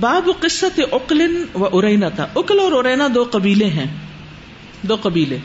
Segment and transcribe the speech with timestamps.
[0.00, 3.86] باب قصت اقل و ارینا تھا اکل اور ارینا دو قبیلے ہیں۔
[4.82, 5.38] دو قبیلے۔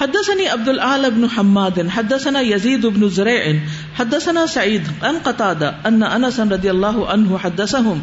[0.00, 3.52] حدثني عبد الاعلى بن حماد حدثنا يزيد بن زريع
[3.98, 7.98] حدثنا سعيد عن قتادة ان انس رضي الله عنه حدثهم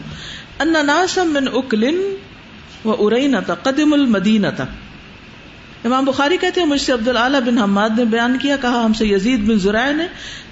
[0.59, 1.91] ان ناسا من اكل
[2.86, 4.63] وارينة قدموا المدينة
[5.86, 8.93] امام بخاری کہتے ہیں، مجھ سے عبد العلیٰ بن حماد نے بیان کیا، کہا ہم
[8.93, 10.07] سے یزید بن زرائع نے،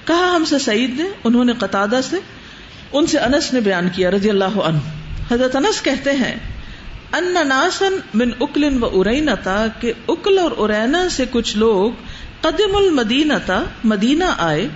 [0.06, 2.18] کہا ہم سے سعید نے، انہوں نے قطادہ سے
[2.94, 4.78] ان سے انس نے بیان کیا رضی اللہ عنہ۔
[5.32, 6.36] حضرت انس کہتے ہیں،
[7.14, 11.92] ان ناسن من اکل و ارینا تھا کہ اکل اور ارینا سے کچھ لوگ
[12.42, 14.68] قدم المدینہ تھا مدینہ آئے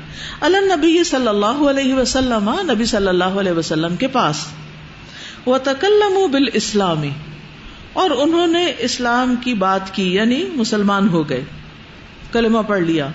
[0.42, 4.46] اللہ نبی صلی اللہ علیہ وسلم، نبی صلی اللہ علیہ وسلم کے پاس۔
[5.46, 7.10] وہ تکلم بال اسلامی
[7.94, 11.44] اور انہوں نے اسلام کی بات کی یعنی مسلمان ہو گئے۔
[12.32, 13.08] کلمہ پڑھ لیا۔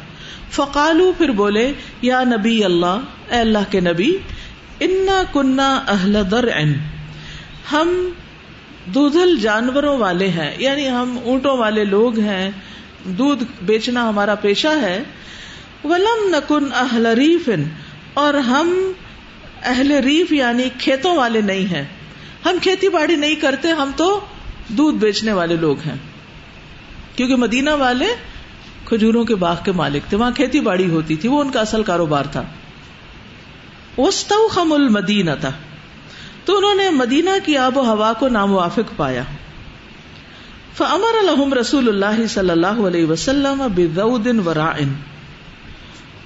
[0.51, 1.73] فقالو پھر بولے،
[2.03, 2.99] یا نبی اللہ،
[3.31, 4.17] اے اللہ کے نبی
[4.85, 6.49] انا کنہ اہل در
[7.73, 8.09] ہم
[8.87, 12.51] دودھل جانوروں والے ہیں یعنی ہم اونٹوں والے لوگ ہیں،
[13.05, 15.03] دودھ بیچنا ہمارا پیشہ ہے۔
[15.85, 17.49] ولم نکن اہل ریف
[18.15, 18.93] اور ہم
[19.63, 21.85] اہل ریف یعنی کھیتوں والے نہیں ہیں۔
[22.45, 24.21] ہم کھیتی باڑی نہیں کرتے، ہم تو
[24.69, 25.97] دودھ بیچنے والے لوگ ہیں۔
[27.17, 28.07] کیونکہ مدینہ والے
[28.85, 31.83] کھجوروں کے باغ کے مالک تھے، وہاں کھیتی باڑی ہوتی تھی، وہ ان کا اصل
[31.83, 32.43] کاروبار تھا۔
[34.51, 35.53] خم المدینہ تھا
[36.45, 39.23] تو انہوں نے مدینہ کی آب و ہوا کو ناموافق پایا۔
[40.77, 43.63] فمر الحم رسول اللہ صلی اللہ علیہ وسلم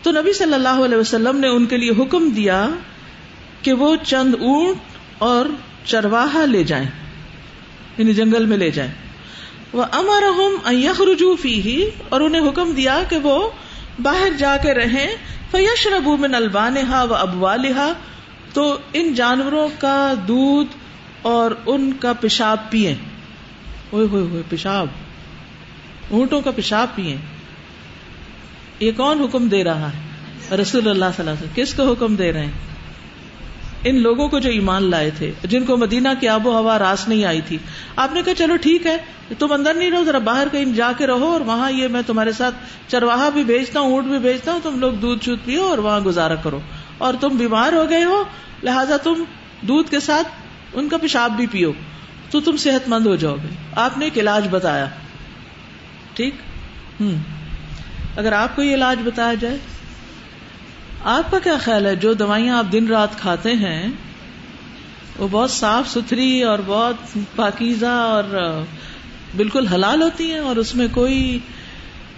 [0.03, 2.69] تو نبی صلی اللہ علیہ وسلم نے ان کے لیے حکم دیا
[3.63, 4.77] کہ وہ چند اونٹ
[5.19, 5.47] اور
[5.85, 6.87] چرواہا لے جائیں۔
[7.99, 8.93] یعنی جنگل میں لے جائیں۔
[9.73, 10.23] وہ امر
[11.01, 13.51] رجو فی ہی اور انہیں حکم دیا کہ وہ
[14.03, 15.17] باہر جا کے رہیں
[15.51, 17.57] فیش ربو میں نلوان ہا و ابوا
[18.53, 20.69] تو ان جانوروں کا دودھ
[21.23, 22.95] اور ان کا پیشاب پیئے
[23.93, 24.87] ہوئے ہوئے ہوئے، پیشاب۔
[26.11, 27.17] اونٹوں کا پیشاب پیئے
[28.81, 29.99] یہ کون حکم دے رہا ہے؟
[30.57, 32.76] رسول اللہ صلی اللہ علیہ وسلم۔ کس کو حکم دے رہے ہیں؟
[33.89, 37.09] ان لوگوں کو جو ایمان لائے تھے، جن کو مدینہ کی آب و ہوا راس
[37.09, 37.59] نہیں آئی تھی۔
[37.97, 38.97] آپ نے کہا، چلو ٹھیک ہے،
[39.39, 42.33] تم اندر نہیں رہو، ذرا باہر کہیں جا کے رہو اور وہاں یہ میں تمہارے
[42.33, 42.55] ساتھ
[42.89, 46.01] چرواہا بھی بھیجتا ہوں، اونٹ بھی بھیجتا ہوں، تم لوگ دودھ چوت پیو اور وہاں
[46.01, 46.61] گزارا کرو۔
[46.99, 48.25] اور تم بیمار ہو گئے ہو،
[48.63, 49.25] لہٰذا تم
[49.61, 50.29] دودھ کے ساتھ
[50.73, 51.73] ان کا پیشاب بھی پیو،
[52.31, 54.87] تو تم صحت مند ہو جاؤ گے۔ آپ نے ایک علاج بتایا۔
[56.15, 56.35] ٹھیک؟
[57.01, 57.11] ہوں
[58.17, 59.59] اگر آپ کو یہ علاج بتایا جائے۔
[61.09, 63.91] آپ کا کیا خیال ہے؟ جو دوائیاں آپ دن رات کھاتے ہیں،
[65.19, 68.63] وہ بہت صاف ستھری اور بہت پاکیزہ اور
[69.37, 71.39] بالکل حلال ہوتی ہیں اور اس میں کوئی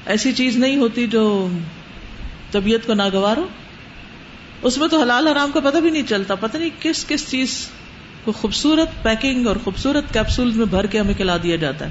[0.07, 1.49] ایسی چیز نہیں ہوتی جو
[2.51, 3.49] طبیعت کو ناگوار ہو
[4.63, 7.69] اس میں تو حلال آرام کا پتہ بھی نہیں چلتا، پتہ نہیں کس کس چیز
[8.25, 11.91] کو خوبصورت پیکنگ اور خوبصورت کیپسول میں بھر کے ہمیں کھلا دیا جاتا ہے۔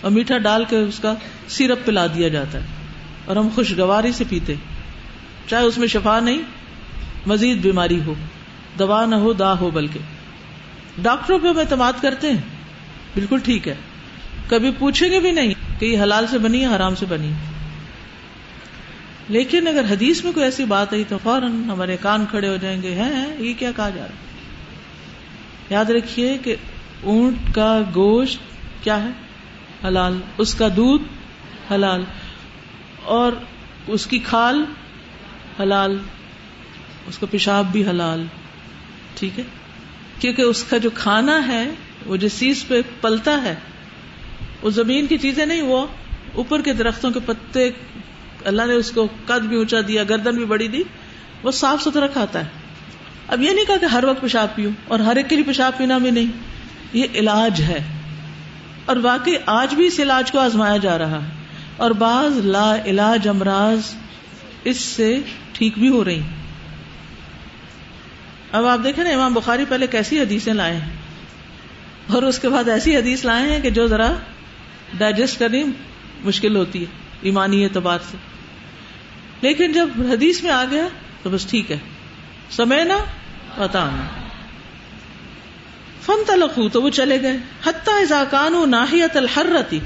[0.00, 1.14] اور میٹھا ڈال کے اس کا
[1.48, 2.66] سیرپ پلا دیا جاتا ہے۔
[3.24, 4.54] اور ہم خوشگواری سے پیتے۔
[5.48, 6.42] چاہے اس میں شفا نہیں،
[7.26, 8.14] مزید بیماری ہو،
[8.78, 9.98] دوا نہ ہو دا ہو، بلکہ۔
[11.02, 12.40] ڈاکٹروں پہ ہم اعتماد کرتے ہیں،
[13.14, 13.74] بالکل ٹھیک ہے۔
[14.48, 17.30] کبھی پوچھیں گے بھی نہیں کہ یہ حلال سے بنی ہے، حرام سے بنی
[19.28, 22.82] لیکن اگر حدیث میں کوئی ایسی بات آئی تو فوراً ہمارے کان کھڑے ہو جائیں
[22.82, 24.14] گے، ہیں، یہ کیا کہا جا رہا
[25.70, 26.56] یاد رکھیے کہ
[27.02, 28.38] اونٹ کا گوشت
[28.84, 29.08] کیا ہے؟
[29.86, 31.02] حلال۔ اس کا دودھ
[31.72, 32.04] حلال۔
[33.02, 33.32] اور
[33.86, 34.64] اس کی کھال
[35.60, 35.98] حلال،
[37.06, 38.24] اس کا پیشاب بھی حلال،
[39.14, 39.44] ٹھیک ہے؟
[40.18, 41.70] کیونکہ اس کا جو کھانا ہے،
[42.06, 43.54] وہ جس چیز پہ پلتا ہے،
[44.62, 45.86] وہ زمین کی چیزیں نہیں، وہ
[46.34, 47.70] اوپر کے درختوں کے پتے،
[48.44, 50.82] اللہ نے اس کو قد بھی اونچا دیا، گردن بھی بڑی دی،
[51.42, 52.46] وہ صاف ستھرا کھاتا ہے۔
[53.28, 55.72] اب یہ نہیں کہا کہ ہر وقت پیشاب پیو اور ہر ایک کے لیے پیشاب
[55.76, 56.26] پینا بھی نہیں،
[56.92, 57.78] یہ علاج ہے۔
[58.84, 61.30] اور واقعی آج بھی اس علاج کو آزمایا جا رہا ہے۔
[61.76, 63.94] اور بعض لا علاج امراض
[64.64, 65.18] اس سے
[65.52, 66.20] ٹھیک بھی ہو رہی
[68.52, 70.90] اب آپ دیکھیں نا، امام بخاری پہلے کیسی حدیثیں لائے ہیں۔
[72.12, 74.12] اور اس کے بعد ایسی حدیث لائے ہیں کہ جو ذرا
[74.98, 75.64] ڈائجسٹ کرنی
[76.24, 76.86] مشکل ہوتی ہے،
[77.22, 78.16] ایمانی اعتبار سے۔
[79.40, 80.88] لیکن جب حدیث میں آ گیا
[81.22, 81.78] تو بس ٹھیک ہے۔
[82.50, 82.98] سمے نا
[83.56, 83.90] پتا
[86.02, 89.80] فن تلقو تو وہ چلے گئے۔ حتیٰ ازاکان ناحیت الحرتی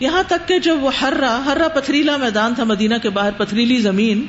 [0.00, 4.26] یہاں تک کہ جب وہ ہررا ہررا پتھریلا میدان تھا مدینہ کے باہر، پتھریلی زمین،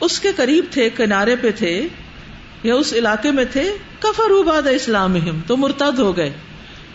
[0.00, 1.88] اس کے قریب تھے، کنارے پہ تھے،
[2.62, 5.16] یا اس علاقے میں تھے، کفر باد اسلام
[5.46, 6.32] تو مرتد ہو گئے۔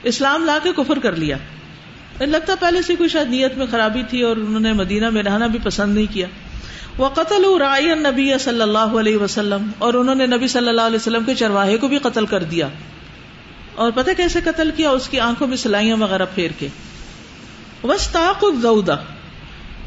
[0.03, 1.37] اسلام لا کے کفر کر لیا۔
[2.19, 5.47] لگتا پہلے سے کوئی شاید نیت میں خرابی تھی اور انہوں نے مدینہ میں رہنا
[5.47, 6.27] بھی پسند نہیں کیا۔
[6.97, 10.95] وہ قتل رائے نبی صلی اللہ علیہ وسلم، اور انہوں نے نبی صلی اللہ علیہ
[10.95, 12.67] وسلم کے چرواہے کو بھی قتل کر دیا۔
[13.75, 16.67] اور پتہ کیسے قتل کیا؟ اس کی آنکھوں میں سلائیاں وغیرہ پھیر کے۔
[17.83, 18.45] وسطاق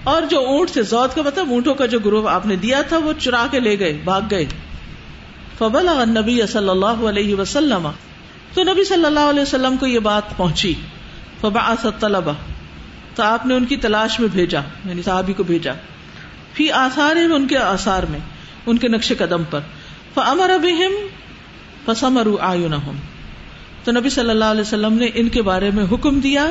[0.05, 2.99] اور جو اونٹ تھے زود کا مطلب اونٹوں کا جو گروہ آپ نے دیا تھا،
[2.99, 4.47] وہ چرا کے لے گئے، بھاگ گئے۔
[5.59, 7.89] فبل نبی صلی اللہ علیہ وسلم۔
[8.55, 10.75] تو نبی صلی اللہ علیہ وسلم کو یہ بات پہنچی۔
[11.41, 12.33] فبا طلبا
[13.15, 15.73] تو آپ نے ان کی تلاش میں بھیجا یعنی صحابی کو بھیجا۔
[16.53, 18.19] فی آثار ان کے آثار میں،
[18.67, 19.61] ان کے نقش قدم پر۔
[20.15, 21.07] فمر ابہم
[21.87, 22.97] فسمر آئم
[23.85, 26.47] تو نبی صلی اللہ علیہ وسلم نے ان کے بارے میں حکم دیا۔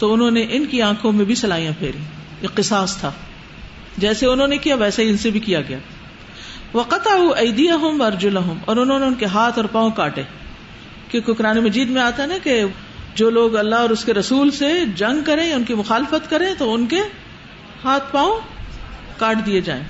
[0.00, 1.98] تو انہوں نے ان کی آنکھوں میں بھی سلائیاں پھیری۔
[2.42, 3.12] یہ قصاص تھا۔
[3.98, 5.78] جیسے انہوں نے کیا، ویسے ان سے بھی کیا گیا۔
[6.74, 10.22] وقت ایدیا ہوں ارجلا ہوں اور انہوں نے ان کے ہاتھ اور پاؤں کاٹے۔
[11.08, 12.64] کیونکہ قرآن مجید میں آتا ہے نا کہ
[13.14, 16.74] جو لوگ اللہ اور اس کے رسول سے جنگ کریں، ان کی مخالفت کریں، تو
[16.74, 17.00] ان کے
[17.84, 18.40] ہاتھ پاؤں
[19.18, 19.84] کاٹ دیے جائیں۔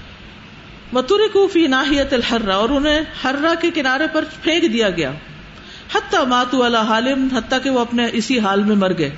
[0.93, 5.13] متور کوفی ناحیت الحرا اور انہیں ہررا کے کنارے پر پھینک دیا گیا۔
[5.95, 9.11] حتیٰ ماتو اللہ حالم حتیٰ کہ وہ اپنے اسی حال میں مر گئے۔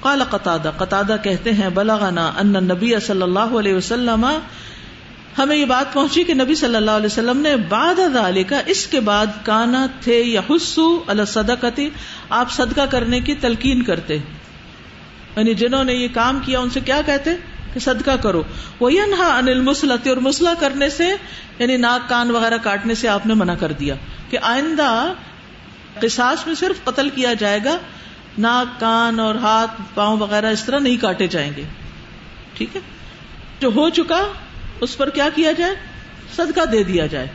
[0.00, 4.26] قال قطع قطع کہتے ہیں، بلغنا ان نبی صلی اللہ علیہ وسلم،
[5.38, 7.94] ہمیں یہ بات پہنچی کہ نبی صلی اللہ علیہ وسلم نے بعد
[8.48, 11.90] کا اس کے بعد کانا تھے یا حسو الصدقتی
[12.30, 14.14] آپ صدقہ کرنے کی تلقین کرتے۔
[15.36, 17.30] یعنی جنہوں نے یہ کام کیا، ان سے کیا کہتے؟
[17.72, 18.42] کہ صدقہ کرو۔
[18.80, 21.08] وہ انہا انل مسلط اور مسلح کرنے سے
[21.58, 23.94] یعنی ناک کان وغیرہ کاٹنے سے آپ نے منع کر دیا
[24.30, 25.12] کہ آئندہ
[26.00, 27.78] قصاص میں صرف قتل کیا جائے گا
[28.38, 31.62] ناک، کان اور ہاتھ، پاؤں وغیرہ اس طرح نہیں کاٹے جائیں گے۔
[32.54, 32.80] ٹھیک ہے؟
[33.60, 34.24] جو ہو چکا،
[34.80, 35.74] اس پر کیا کیا جائے؟
[36.36, 37.26] صدقہ دے دیا جائے۔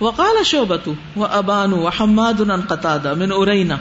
[0.00, 3.76] وقال شعبت و ابان و حماد قطع من ارینا۔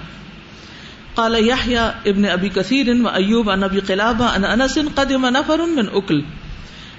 [1.16, 5.86] قال یحیٰ ابن ابی کثیر و ایوب ان ابی قلابہ ان انس قدم نفر من
[5.94, 6.22] اکل۔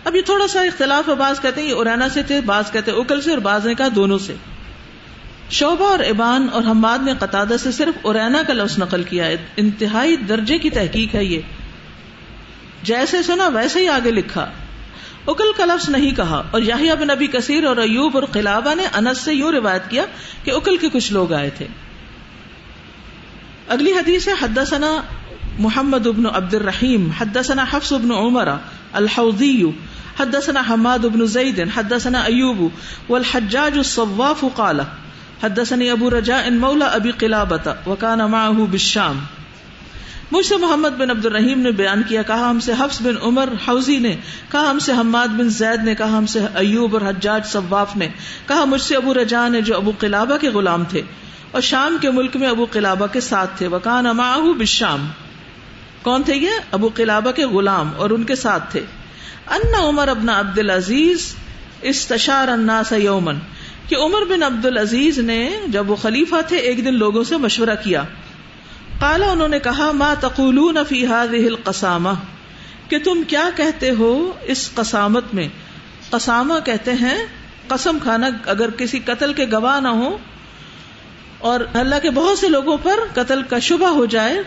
[0.05, 2.91] اب یہ تھوڑا سا اختلاف ہے، بعض کہتے ہیں یہ ارینا سے تھے، بعض کہتے
[2.91, 4.35] ہیں اکل سے اور بعض نے کہا دونوں سے۔
[5.53, 9.37] شعبہ اور ابان اور حماد نے قطع سے صرف ارینا کا لفظ نقل کیا ہے۔
[9.57, 11.41] انتہائی درجے کی تحقیق ہے یہ۔
[12.83, 14.51] جیسے سنا ویسے ہی آگے لکھا۔
[15.27, 18.87] اکل کا لفظ نہیں کہا۔ اور یاہیا بن نبی کثیر اور ایوب اور قلابہ نے
[18.93, 20.05] انس سے یوں روایت کیا
[20.45, 21.67] کہ اکل کے کچھ لوگ آئے تھے۔
[23.69, 25.03] اگلی حدیث ہے، حدثنا
[25.59, 28.49] محمد ابن عبد الرحیم حدثنا حفص ابن عمر
[28.93, 29.65] الحوضی،
[30.21, 32.63] حدثنا حماد ابن زید، حدثنا ایوب،
[33.09, 34.81] والحجاج الصواف قال
[35.43, 39.19] حدثني ابو رجاء مولا ابی قلابة وكان معه بالشام۔
[40.33, 43.49] مجھ سے محمد بن عبد الرحیم نے بیان کیا، کہا، ہم سے حفظ بن عمر
[43.69, 44.17] حوزی نے،
[44.51, 48.09] کہا، ہم سے حماد بن زید نے، کہا، ہم سے ایوب اور حجاج صواف نے۔
[48.47, 51.03] کہا، مجھ سے ابو رجا نے، جو ابو قلابہ کے غلام تھے،
[51.51, 55.09] اور شام کے ملک میں ابو قلابہ کے ساتھ تھے۔ وکان اماح بشام
[56.03, 58.81] کون تھے یہ؟ ابو قلابہ کے غلام اور ان کے ساتھ تھے۔
[59.47, 61.35] ان عمر ابن عبد العزیز
[61.83, 63.35] استشار الناس یومن
[63.89, 67.75] کہ عمر بن عبد العزیز نے جب وہ خلیفہ تھے، ایک دن لوگوں سے مشورہ
[67.85, 68.03] کیا۔
[69.01, 72.09] کالا انہوں نے کہا، ما تقولون فی هذه القسامہ
[72.89, 75.49] کہ تم کیا کہتے ہو اس قسامت میں؟
[76.11, 77.27] قسامہ کہتے ہیں،
[77.69, 80.19] قسم کھانا اگر کسی قتل کے گواہ نہ ہو
[81.39, 84.39] اور اللہ کے بہت سے لوگوں پر قتل کا شبہ ہو جائے،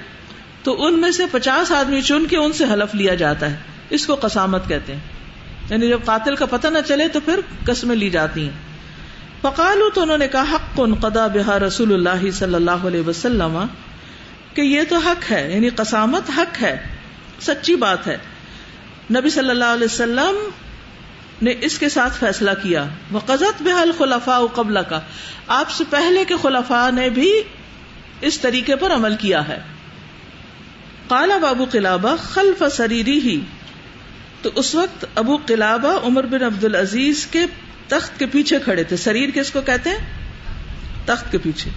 [0.64, 3.56] تو ان میں سے پچاس آدمی چن کے ان سے حلف لیا جاتا ہے۔
[3.90, 5.00] اس کو قسامت کہتے ہیں۔
[5.70, 8.65] یعنی جب قاتل کا پتہ نہ چلے تو پھر قسمیں لی جاتی ہیں۔
[9.46, 13.66] فقالو تو انہوں نے کہا، حق قدا بہا رسول اللہ صلی اللہ علیہ وسلم،
[14.54, 16.88] کہ یہ تو حق ہے یعنی قسامت حق ہے،
[17.42, 18.18] سچی بات ہے۔
[19.12, 20.50] نبی صلی اللہ علیہ وسلم
[21.42, 25.00] نے اس کے ساتھ فیصلہ کیا۔ وہ قزت بحال خلفا کا
[25.48, 27.42] آپ سے پہلے کے خلفاء نے بھی
[28.22, 29.60] اس طریقے پر عمل کیا ہے۔
[31.08, 33.40] کالا بابو قلابہ، خلف سریری ہی۔
[34.42, 37.40] تو اس وقت ابو قلابہ عمر بن عبد العزیز کے
[37.88, 39.98] تخت کے پیچھے کھڑے تھے۔ سریر کس کو کہتے ہیں؟
[41.06, 41.72] تخت کے پیچھے۔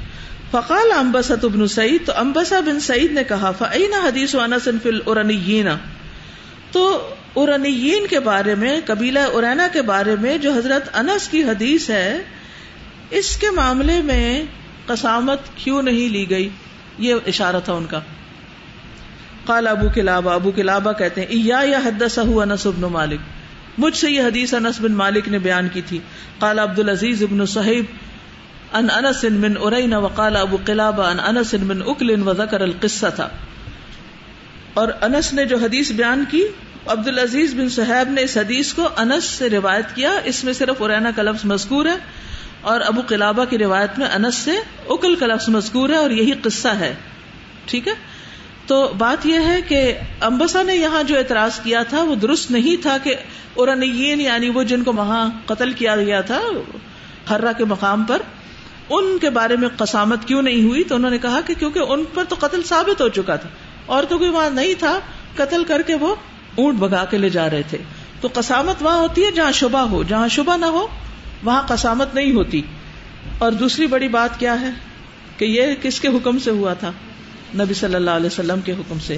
[0.50, 5.69] فقال امبسط ابن سعید، تو امبسا بن سعید نے کہا فعین حدیث انس فل ارنیین
[6.73, 11.91] تو ارنیین کے بارے میں، قبیلہ ارینا کے بارے میں جو حضرت انس کی حدیث
[11.91, 12.19] ہے،
[13.11, 14.45] اس کے معاملے میں
[14.87, 16.49] قسامت کیوں نہیں لی گئی؟
[16.99, 18.00] یہ اشارہ تھا ان کا۔
[19.45, 23.21] قال ابو کلابا ابو کلابا کہتے ہیں یا یا حدث انس ابن مالک
[23.79, 25.99] مجھ سے یہ حدیث انس بن مالک نے بیان کی تھی۔
[26.39, 27.85] قال عبد العزیز ابن صحیب
[28.73, 33.29] ان انس من ارین وقال ابو قلابہ ان انس من اکل و ذکر القصہ تھا۔
[34.75, 36.43] اور انس نے جو حدیث بیان کی
[36.87, 40.83] عبد العزیز بن صحیب نے اس حدیث کو انس سے روایت کیا۔ اس میں صرف
[40.83, 41.97] ارینا کا لفظ مذکور ہے
[42.61, 44.53] اور ابو قلابہ کی روایت میں انس سے
[44.89, 46.95] اکل کا لفظ مذکور ہے اور یہی قصہ ہے۔
[47.67, 47.93] ٹھیک ہے؟
[48.69, 52.83] تو بات یہ ہے کہ امبسا نے یہاں جو اعتراض کیا تھا وہ درست نہیں
[52.83, 53.15] تھا کہ
[53.55, 56.41] اور یعنی وہ جن کو وہاں قتل کیا گیا تھا
[57.31, 58.23] ہررا کے مقام پر،
[58.91, 62.05] ان کے بارے میں قسامت کیوں نہیں ہوئی؟ تو انہوں نے کہا کہ کیونکہ ان
[62.15, 63.49] پر تو قتل ثابت ہو چکا تھا۔
[63.87, 65.01] اور تو کوئی وہاں نہیں تھا،
[65.37, 66.15] قتل کر کے وہ
[66.55, 67.79] اونٹ بگا کے لے جا رہے تھے۔
[68.21, 70.87] تو قسامت وہاں ہوتی ہے جہاں شبہ ہو، جہاں شبہ نہ ہو،
[71.45, 72.63] وہاں قسامت نہیں ہوتی۔
[73.39, 74.71] اور دوسری بڑی بات کیا ہے
[75.37, 76.93] کہ یہ کس کے حکم سے ہوا تھا؟
[77.55, 79.17] نبی صلی اللہ علیہ وسلم کے حکم سے۔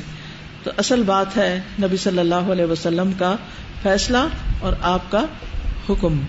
[0.63, 3.37] تو اصل بات ہے نبی صلی اللہ علیہ وسلم کا
[3.83, 4.19] فیصلہ
[4.61, 5.25] اور آپ کا
[5.89, 6.21] حکم۔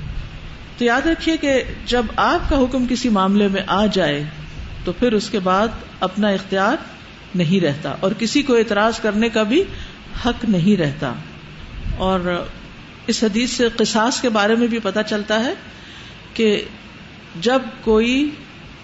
[0.78, 4.24] تو یاد رکھیے کہ جب آپ کا حکم کسی معاملے میں آ جائے،
[4.84, 5.68] تو پھر اس کے بعد
[6.00, 6.76] اپنا اختیار
[7.36, 9.64] نہیں رہتا۔ اور کسی کو اعتراض کرنے کا بھی
[10.26, 11.14] حق نہیں رہتا۔
[11.98, 12.46] اور
[13.08, 15.54] اس حدیث سے قصاص کے بارے میں بھی پتا چلتا ہے
[16.34, 16.66] کہ
[17.42, 18.30] جب کوئی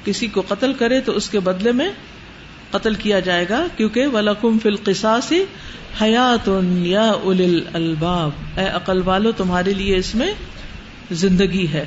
[0.05, 1.91] کسی کو قتل کرے تو اس کے بدلے میں
[2.71, 5.33] قتل کیا جائے گا کیونکہ ولکم قصاص
[6.01, 10.33] حیات یا اول الباب اے عقل والو تمہارے لیے اس میں
[11.11, 11.85] زندگی ہے۔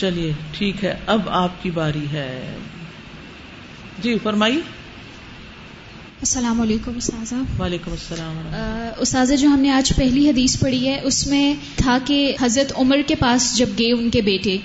[0.00, 2.56] چلیے ٹھیک ہے اب آپ کی باری ہے۔
[4.02, 4.60] جی فرمائی
[6.20, 8.38] السلام علیکم استاذہ۔ وعلیکم السلام۔
[8.98, 12.96] استاذہ جو ہم نے آج پہلی حدیث پڑھی ہے اس میں تھا کہ حضرت عمر
[13.06, 14.58] کے پاس جب گئے ان کے بیٹے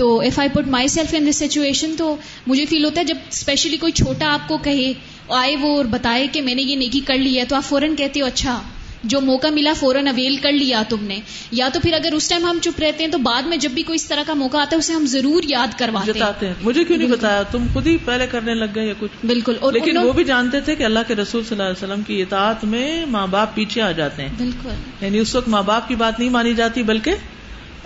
[0.00, 2.16] تو if I put myself in this situation تو
[2.46, 4.92] مجھے فیل ہوتا ہے جب اسپیشلی کوئی چھوٹا آپ کو کہے
[5.28, 7.94] آئے وہ اور بتائے کہ میں نے یہ نیکی کر لی ہے تو آپ فوراً
[7.94, 8.62] کہتے ہو اچھا
[9.04, 11.18] جو موقع ملا فوراً اویل کر لیا تم نے۔
[11.50, 13.82] یا تو پھر اگر اس ٹائم ہم چپ رہتے ہیں تو بعد میں جب بھی
[13.82, 16.98] کوئی اس طرح کا موقع آتا ہے اسے ہم ضرور یاد کرواتے ہیں۔ مجھے کیوں
[16.98, 20.12] نہیں بتایا؟ تم خود ہی پہلے کرنے لگ گئے یا کچھ؟ بالکل۔ اور لیکن وہ
[20.12, 23.26] بھی جانتے تھے کہ اللہ کے رسول صلی اللہ علیہ وسلم کی اطاعت میں ماں
[23.26, 24.68] باپ پیچھے آ جاتے ہیں۔ بالکل۔
[25.00, 27.14] یعنی اس وقت ماں باپ کی بات نہیں مانی جاتی بلکہ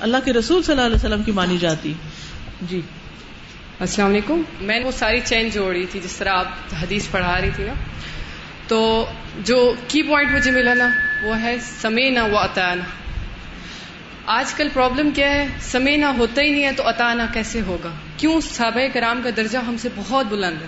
[0.00, 1.92] اللہ کے رسول صلی اللہ علیہ وسلم کی مانی جاتی۔
[2.62, 2.80] جی۔
[3.80, 6.48] السلام علیکم۔ میں وہ ساری چین جوڑ رہی تھی جس طرح آپ
[6.82, 7.72] حدیث پڑھا رہی تھی نا۔
[8.68, 9.06] تو
[9.44, 10.88] جو کی پوائنٹ مجھے ملا نا،
[11.22, 12.84] وہ ہے سمے نہ وہ اتانا
[14.26, 17.90] آج کل پرابلم کیا ہے؟ سمے نہ ہوتا ہی نہیں ہے تو اتانا کیسے ہوگا؟
[18.16, 20.66] کیوں صحابہ کرام کا درجہ ہم سے بہت بلند ہے؟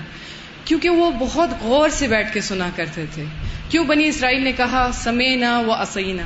[0.64, 3.24] کیونکہ وہ بہت غور سے بیٹھ کے سنا کرتے تھے۔
[3.68, 6.22] کیوں بنی اسرائیل نے کہا سمے نہ وہ اسینا؟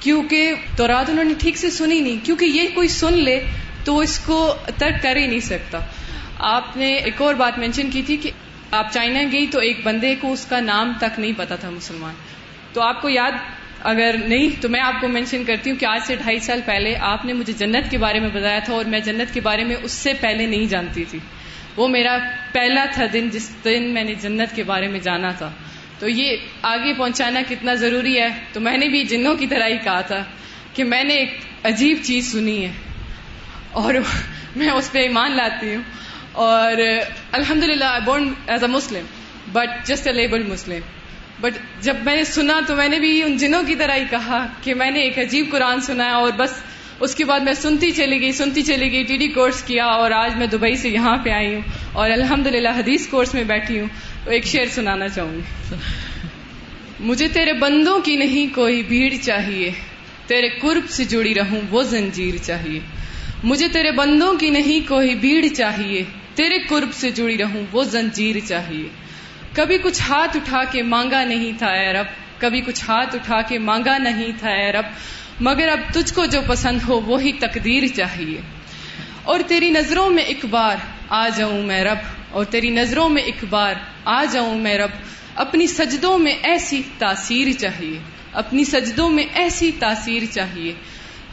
[0.00, 3.40] کیونکہ تو رات انہوں نے ٹھیک سے سنی نہیں۔ کیونکہ یہ کوئی سن لے
[3.84, 5.78] تو اس کو ترک کر ہی نہیں سکتا۔
[6.38, 8.30] آپ نے ایک اور بات مینشن کی تھی کہ
[8.70, 12.14] آپ چائنا گئی تو ایک بندے کو اس کا نام تک نہیں پتا تھا مسلمان۔
[12.72, 13.32] تو آپ کو یاد
[13.82, 16.96] اگر نہیں تو میں آپ کو مینشن کرتی ہوں کہ آج سے ڈھائی سال پہلے
[17.00, 19.76] آپ نے مجھے جنت کے بارے میں بتایا تھا اور میں جنت کے بارے میں
[19.82, 21.18] اس سے پہلے نہیں جانتی تھی۔
[21.76, 22.18] وہ میرا
[22.52, 25.50] پہلا تھا دن جس دن میں نے جنت کے بارے میں جانا تھا۔
[26.00, 29.76] تو یہ آگے پہنچانا کتنا ضروری ہے؟ تو میں نے بھی جنوں کی طرح ہی
[29.78, 30.22] کہا تھا
[30.72, 32.72] کہ میں نے ایک عجیب چیز سنی ہے
[33.72, 33.94] اور
[34.56, 35.82] میں اس پہ ایمان لاتی ہوں
[36.32, 36.76] اور
[37.32, 39.04] الحمد للہ I born as a Muslim
[39.52, 40.80] but just a label Muslim
[41.40, 44.46] but جب میں نے سنا تو میں نے بھی ان جنوں کی طرح ہی کہا
[44.62, 46.54] کہ میں نے ایک عجیب قرآن سنا ہے اور بس
[47.00, 50.10] اس کے بعد میں سنتی چلی گئی، سنتی چلی گئی، ٹی ڈی کورس کیا اور
[50.10, 51.60] آج میں دبئی سے یہاں پہ آئی ہوں
[51.92, 53.86] اور الحمد للہ حدیث کورس میں بیٹھی ہوں۔
[54.24, 55.74] تو ایک شعر سنانا چاہوں گی۔
[57.00, 59.70] مجھے تیرے بندوں کی نہیں کوئی بھیڑ چاہیے،
[60.26, 62.80] تیرے قرب سے جڑی رہوں وہ زنجیر چاہیے۔
[63.44, 66.02] مجھے تیرے بندوں کی نہیں کوئی بھیڑ چاہیے،
[66.34, 68.88] تیرے قرب سے جڑی رہوں وہ زنجیر چاہیے۔
[69.52, 72.06] کبھی کچھ ہاتھ اٹھا کے مانگا نہیں تھا اے رب،
[72.38, 74.84] کبھی کچھ ہاتھ اٹھا کے مانگا نہیں تھا اے رب۔
[75.40, 78.40] مگر اب تجھ کو جو پسند ہو وہی تقدیر چاہیے۔
[79.22, 80.76] اور تیری نظروں میں ایک بار
[81.08, 81.98] آ جاؤں میں رب،
[82.30, 84.90] اور تیری نظروں میں ایک بار آ جاؤں میں رب۔
[85.34, 87.98] اپنی سجدوں میں ایسی تاثیر چاہیے۔
[88.32, 90.72] اپنی سجدوں میں ایسی تاثیر چاہیے۔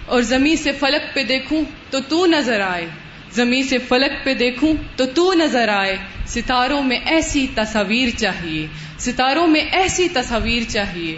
[0.05, 2.87] اور زمین سے فلک پہ دیکھوں تو تو نظر آئے۔
[3.31, 5.95] زمین سے فلک پہ دیکھوں تو تو نظر آئے۔
[6.27, 11.17] ستاروں میں ایسی تصاویر چاہیے۔ ستاروں میں ایسی تصاویر چاہیے۔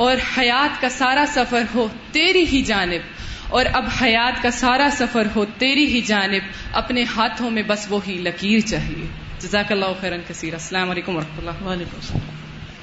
[0.00, 3.00] اور حیات کا سارا سفر ہو تیری ہی جانب۔
[3.48, 6.40] اور اب حیات کا سارا سفر ہو تیری ہی جانب۔
[6.72, 9.06] اپنے ہاتھوں میں بس وہی لکیر چاہیے۔
[9.38, 12.36] جزاک اللہ خیرن کثیر۔ السلام علیکم و رحمۃ اللہ۔ وعلیکم السلام۔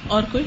[0.08, 0.44] اور کوئی؟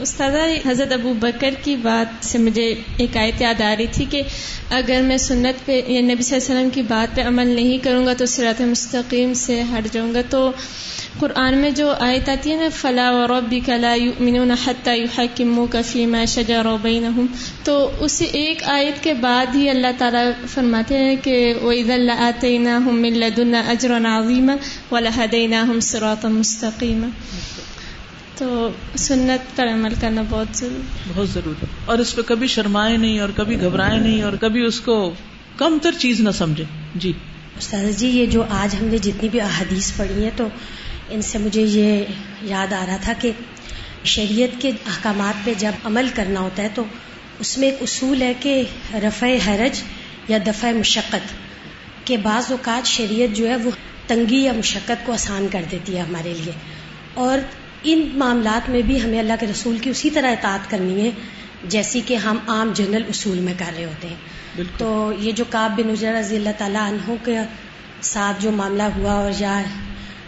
[0.00, 4.22] استاد حضرت ابو بکر کی بات سے مجھے ایک آیت یاد آ رہی تھی کہ
[4.70, 7.78] اگر میں سنت پہ یا نبی صلی اللہ علیہ وسلم کی بات پہ عمل نہیں
[7.78, 10.52] کروں گا تو سرات مستقیم سے ہٹ جاؤں گا۔ تو
[11.18, 15.26] قرآن میں جو آیت آتی ہے نا فلاح و ربی کلا مین حتیٰ
[15.70, 17.26] کفی میں شجا روبین ہوں
[17.64, 22.12] تو اس ایک آیت کے بعد ہی اللہ تعالیٰ فرماتے ہیں کہ وہ عید اللہ
[22.18, 24.50] آتے نہ ہوں ملد اجر و نعظیم
[24.90, 27.08] و لہدینہ ہم سرات مستقیم
[28.38, 30.82] تو سنت پر عمل کرنا بہت ضروری
[31.14, 34.80] بہت ضروری اور اس پہ کبھی شرمائے نہیں اور کبھی گھبرائے نہیں اور کبھی اس
[34.80, 35.14] کو
[35.56, 36.64] کم تر چیز نہ سمجھے۔
[36.94, 37.12] جی۔
[37.58, 40.48] استاد جی یہ جو آج ہم نے جتنی بھی احادیث پڑھی ہیں تو
[41.10, 42.04] ان سے مجھے یہ
[42.42, 43.30] یاد آ رہا تھا کہ
[44.04, 46.84] شریعت کے احکامات پہ جب عمل کرنا ہوتا ہے تو
[47.38, 48.62] اس میں ایک اصول ہے کہ
[48.94, 49.82] رفع حرج
[50.28, 51.34] یا دفع مشقت
[52.04, 53.70] کے بعض اوقات شریعت جو ہے وہ
[54.06, 56.52] تنگی یا مشقت کو آسان کر دیتی ہے ہمارے لیے۔
[57.14, 57.38] اور
[57.84, 61.10] ان معاملات میں بھی ہمیں اللہ کے رسول کی اسی طرح اطاعت کرنی ہے
[61.64, 64.16] جیسی کہ ہم عام جنرل اصول میں کر رہے ہوتے ہیں۔
[64.78, 67.38] تو یہ جو کاب بن نجر رضی اللہ تعالیٰ عنہ کے
[68.02, 69.62] ساتھ جو معاملہ ہوا اور یا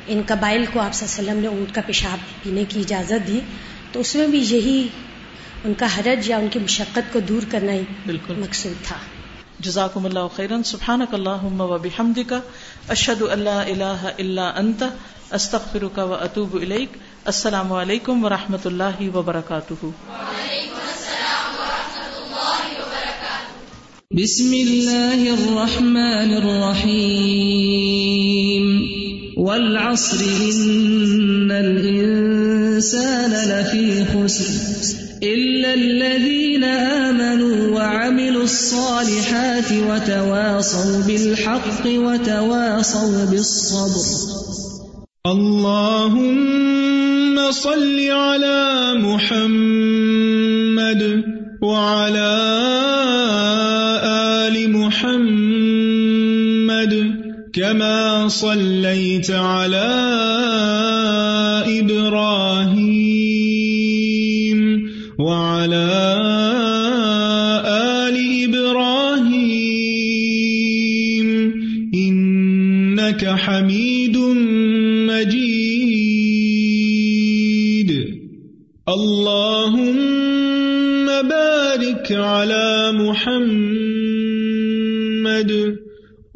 [0.06, 3.40] ان قبائل کو آپ وسلم نے اونٹ کا پیشاب پینے کی اجازت دی
[3.92, 4.88] تو اس میں بھی یہی
[5.64, 8.96] ان کا حرج یا ان کی مشقت کو دور کرنا ہی بالکل۔ مقصود تھا۔
[9.60, 12.32] جزاکم اللہ خیرن سبحانک اللہم و بحمدک
[12.88, 14.84] اشہد اللہ الہ الا انت
[15.30, 16.90] استغفرک و اتوب الیک۔
[17.26, 19.86] السلام علیکم و رحمۃ اللہ وبرکاتہ۔
[24.10, 28.82] بسم اللہ الرحمن الرحیم۔
[29.36, 44.36] والعصر ان الانسان لفی خسر۔ الا الذين آمنوا وعملوا الصالحات وتواصوا بالحق وتواصوا بالصبر۔
[45.24, 46.95] اللهم
[47.50, 50.42] صل على محمد
[51.62, 52.32] وعلى
[54.04, 55.86] آل محمد
[57.52, 59.88] كما صليت على
[61.66, 62.55] إبراهيم